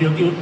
Tokyo 0.00 0.33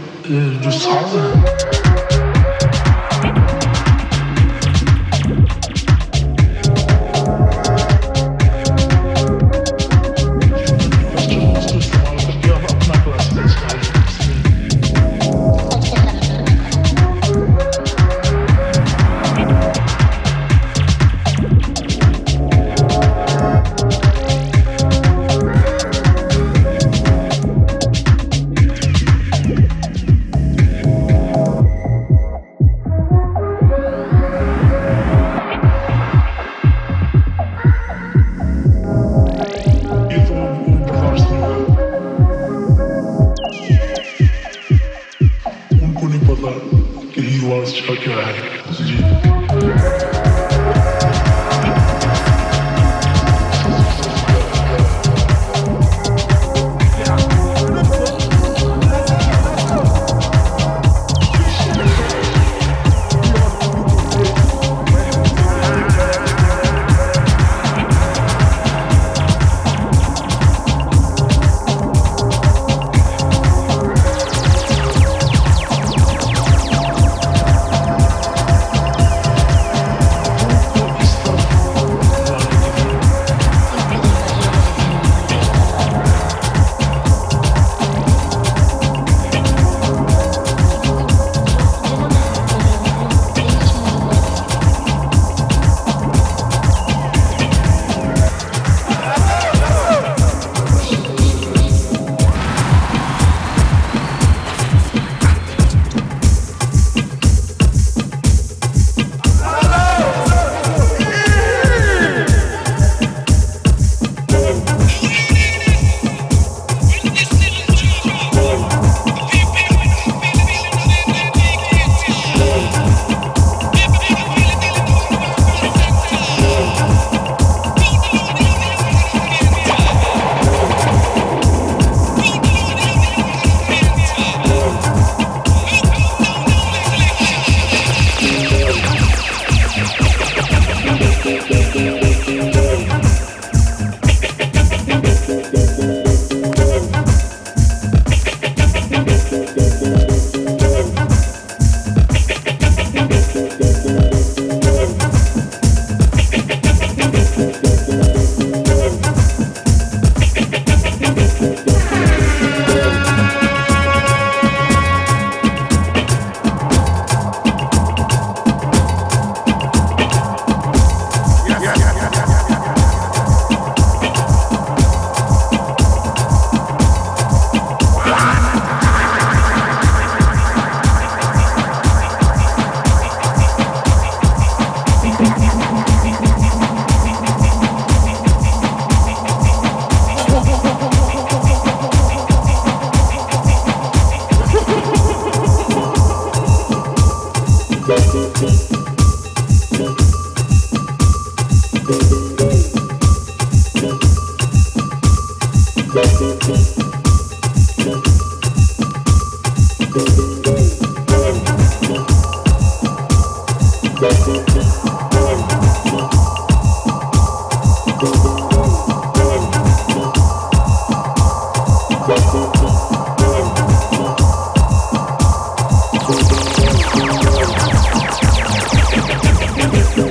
Yeah. 229.72 230.01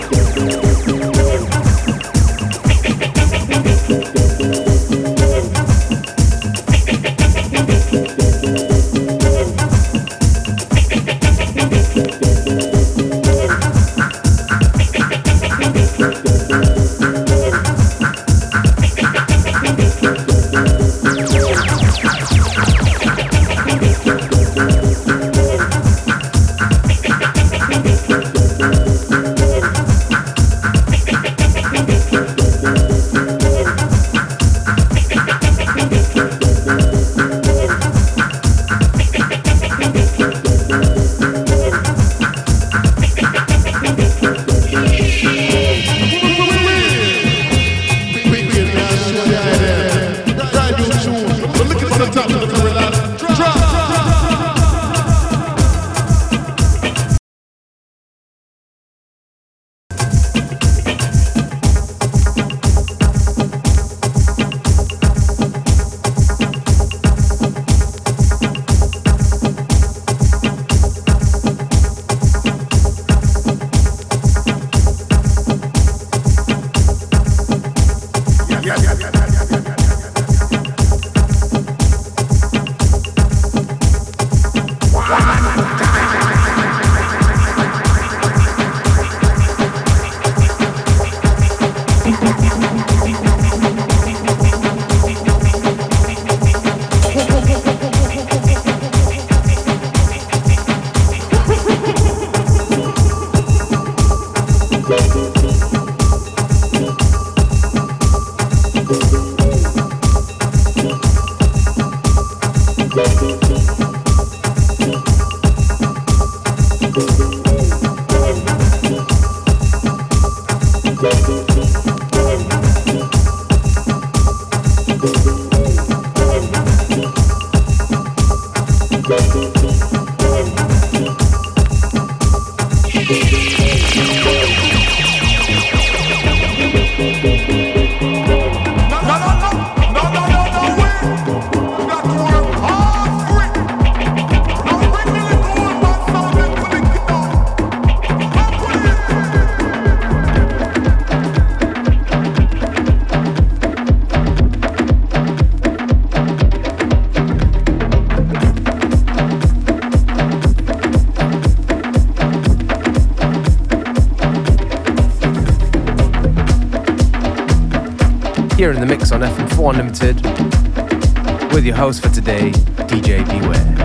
Host 171.82 172.04
for 172.04 172.10
today, 172.10 172.52
DJ 172.86 173.26
Beware. 173.26 173.81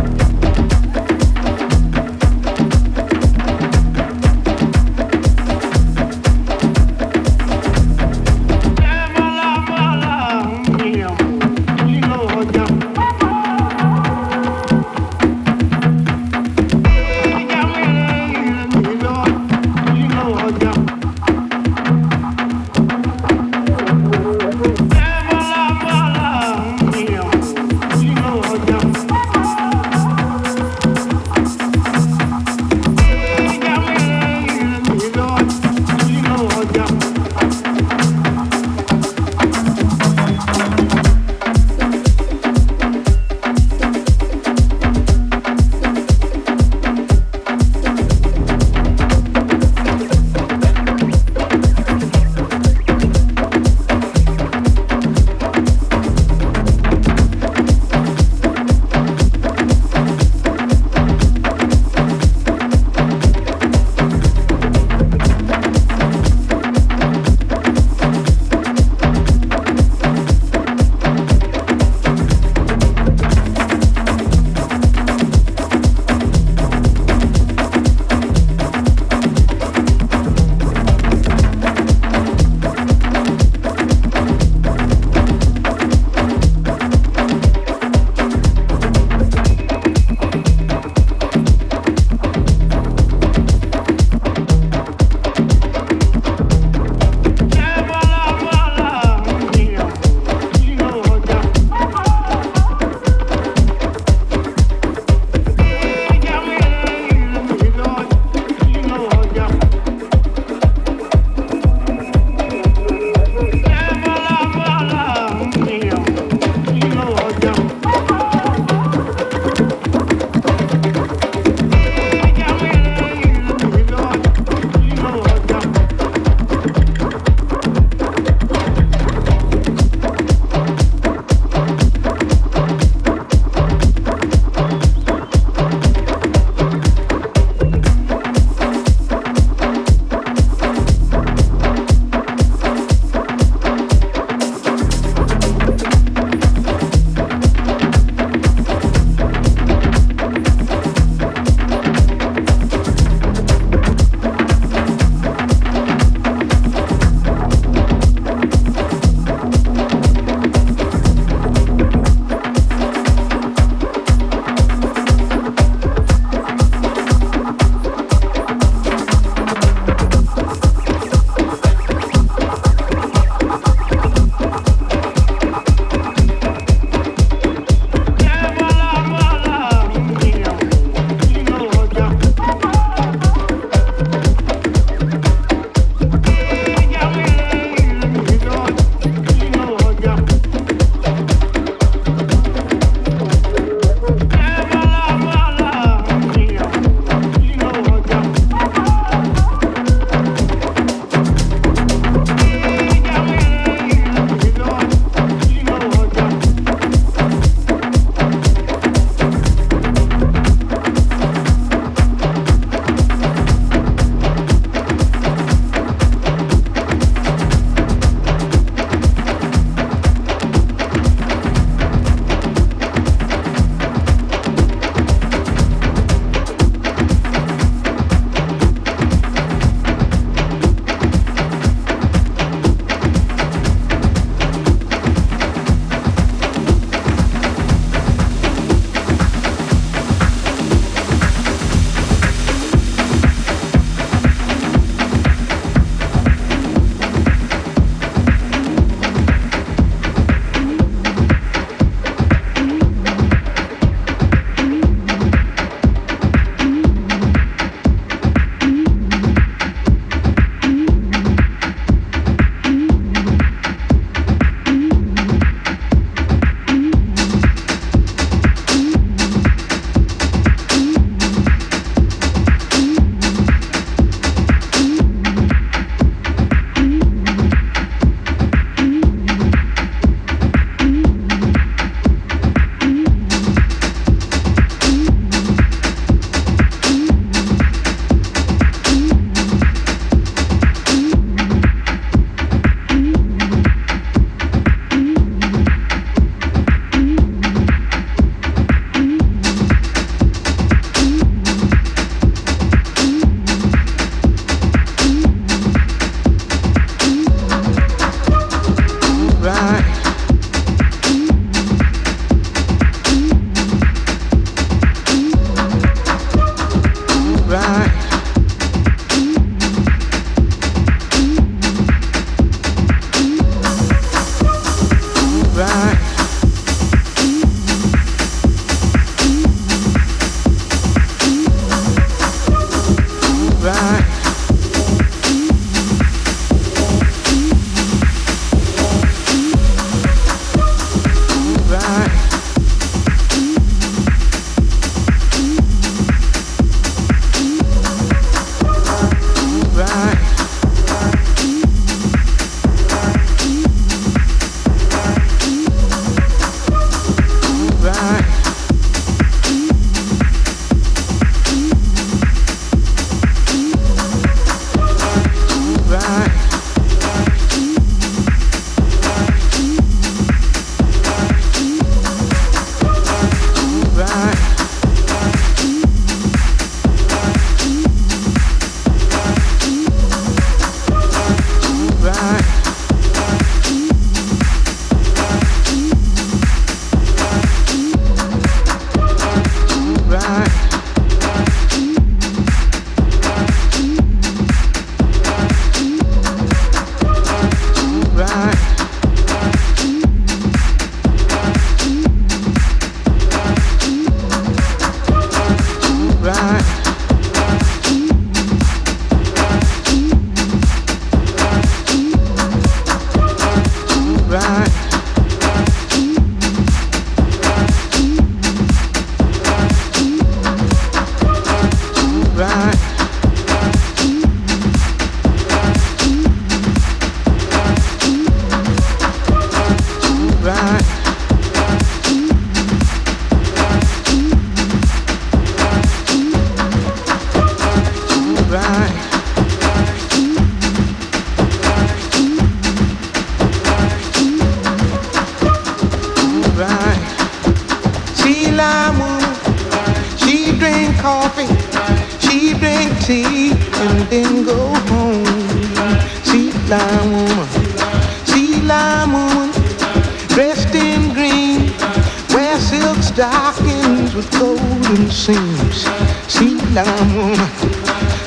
stockings 463.17 464.15
with 464.15 464.31
golden 464.33 465.11
seams. 465.11 465.87
Sea 466.29 466.59
lion 466.77 467.17
woman, 467.17 467.49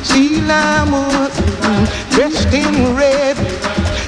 sea 0.02 0.42
lion 0.42 0.92
woman, 0.92 1.86
dressed 2.10 2.52
in 2.52 2.96
red, 2.96 3.38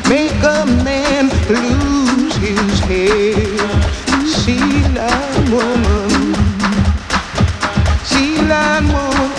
make 0.10 0.42
a 0.42 0.66
man 0.84 1.30
lose 1.50 2.36
his 2.38 2.80
head. 2.90 3.60
Sea 4.26 4.72
lion 4.98 5.52
woman, 5.54 6.34
sea 8.04 8.42
lion 8.50 8.88
woman, 8.88 9.32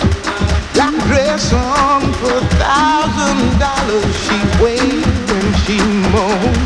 black 0.73 0.95
dress 1.09 1.51
on 1.51 2.03
for 2.19 2.37
a 2.37 2.45
thousand 2.63 3.59
dollars. 3.59 4.15
She 4.25 4.39
waves 4.63 5.31
and 5.37 5.55
she 5.65 5.77
moans. 6.13 6.62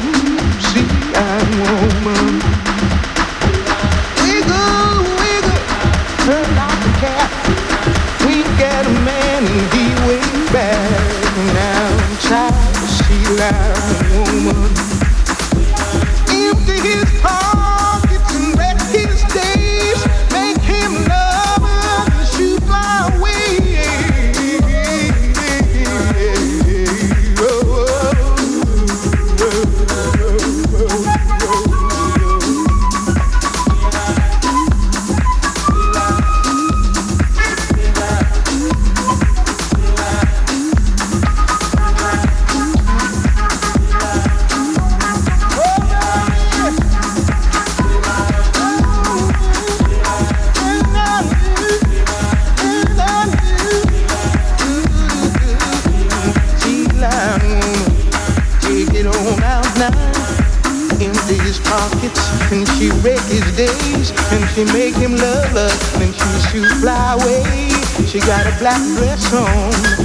black 68.56 68.82
dress 68.98 69.34
on. 69.34 69.97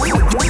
Muito, 0.00 0.16
muito. 0.16 0.49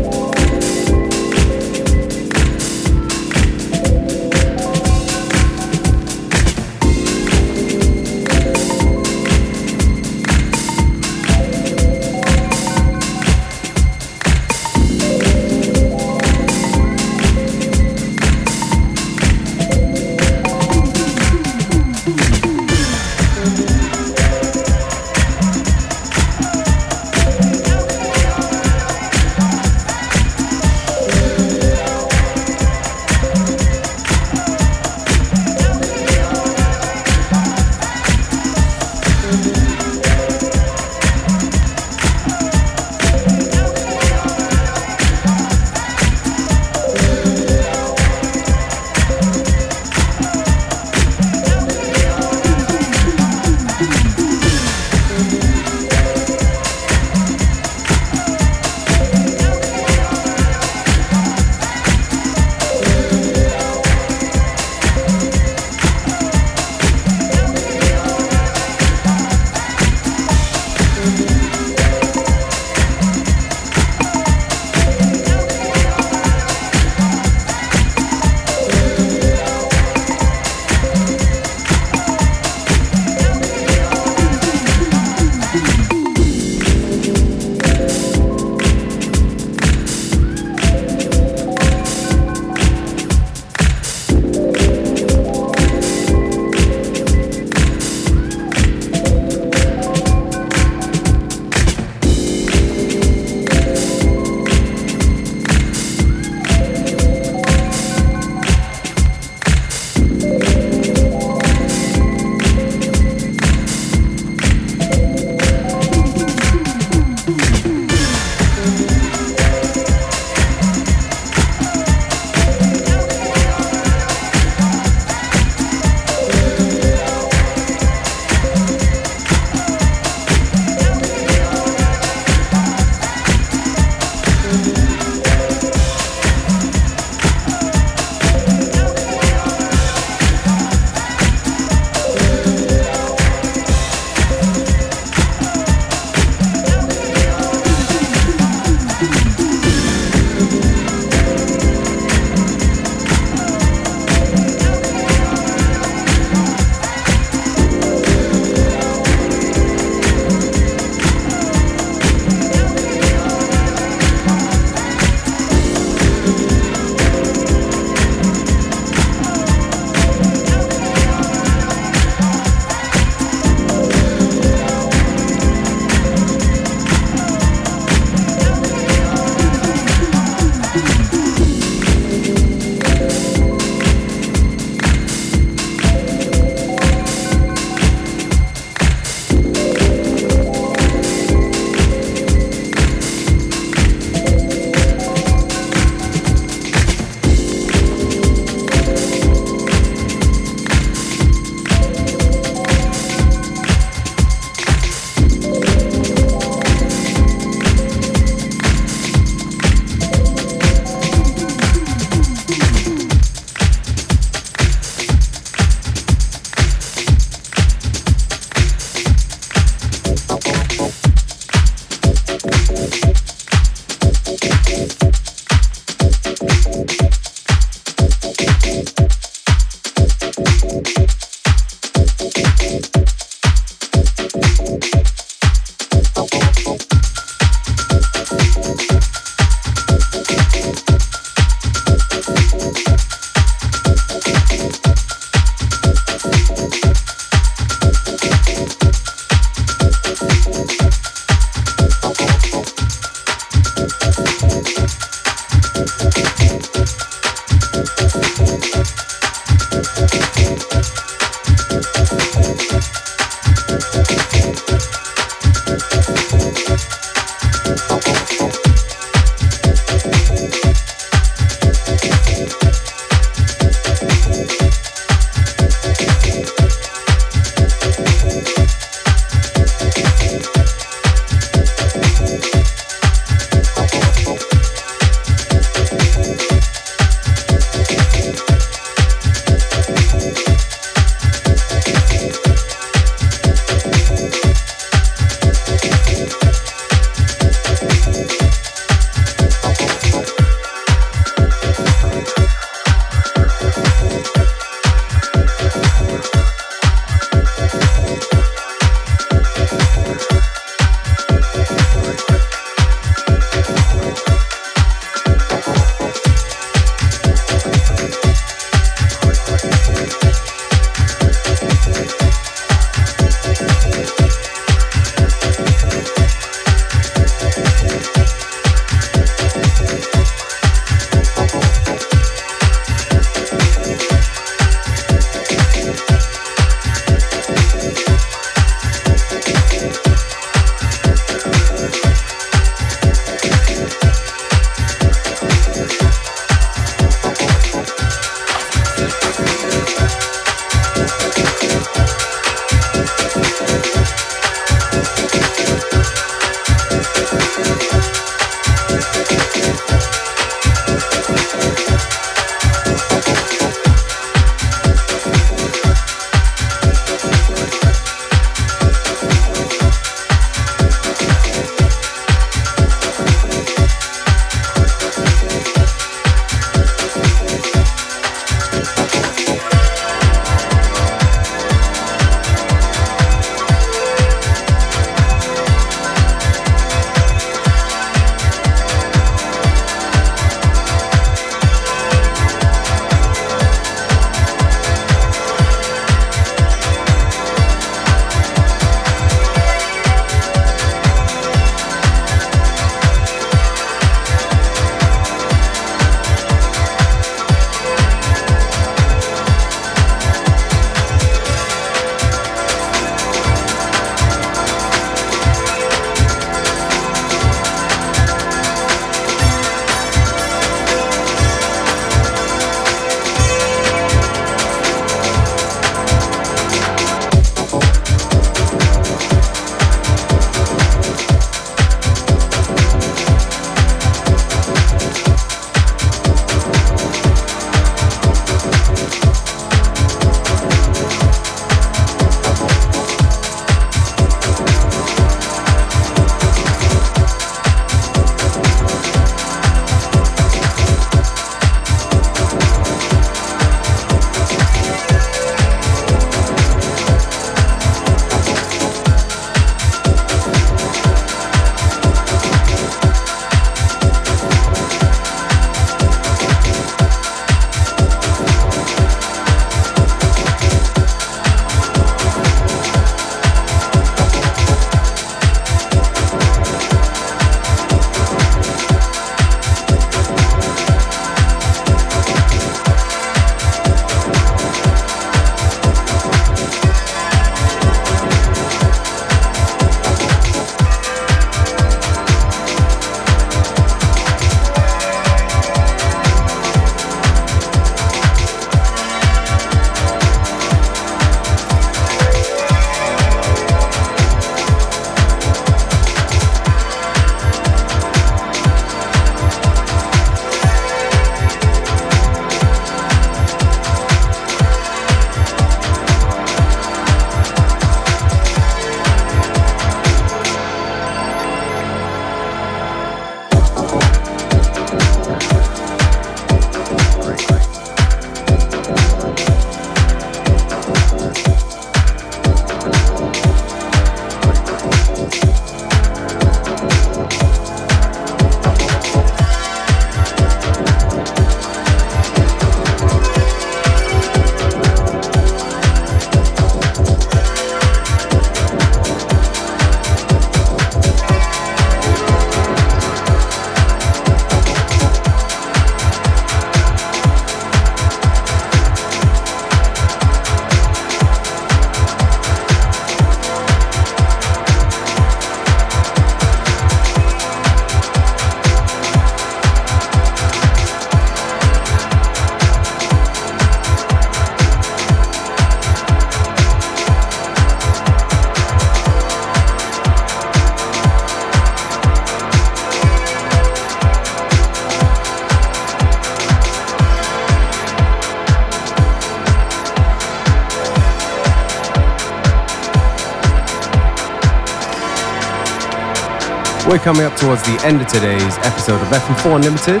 We're 596.88 596.98
coming 596.98 597.22
up 597.22 597.36
towards 597.36 597.62
the 597.62 597.78
end 597.84 598.00
of 598.00 598.08
today's 598.08 598.56
episode 598.58 599.00
of 599.00 599.08
FM4 599.08 599.56
Unlimited. 599.56 600.00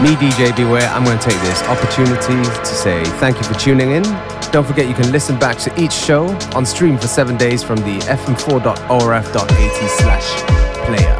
Me, 0.00 0.14
DJ 0.16 0.56
Beware, 0.56 0.88
I'm 0.88 1.04
going 1.04 1.18
to 1.18 1.28
take 1.28 1.38
this 1.42 1.62
opportunity 1.64 2.42
to 2.42 2.64
say 2.64 3.04
thank 3.18 3.36
you 3.36 3.42
for 3.42 3.54
tuning 3.54 3.90
in. 3.90 4.02
Don't 4.52 4.66
forget 4.66 4.88
you 4.88 4.94
can 4.94 5.12
listen 5.12 5.38
back 5.38 5.58
to 5.58 5.80
each 5.80 5.92
show 5.92 6.28
on 6.54 6.64
stream 6.64 6.96
for 6.96 7.08
seven 7.08 7.36
days 7.36 7.62
from 7.62 7.76
the 7.78 7.98
fm4.orf.at 8.06 9.90
slash 9.98 10.86
player. 10.86 11.19